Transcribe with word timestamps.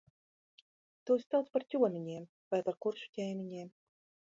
Tos 1.09 1.25
sauc 1.33 1.51
par 1.57 1.67
ķoniņiem, 1.75 2.27
vai 2.55 2.63
par 2.71 2.81
kuršu 2.87 3.13
ķēniņiem. 3.21 3.73